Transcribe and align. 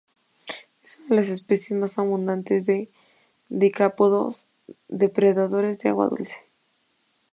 Es 0.83 0.97
una 0.97 1.09
de 1.09 1.15
las 1.17 1.29
especies 1.29 1.79
más 1.79 1.99
abundantes 1.99 2.65
de 2.65 2.89
decápodos 3.49 4.47
depredadores 4.87 5.77
de 5.77 5.89
agua 5.89 6.07
dulce. 6.07 6.37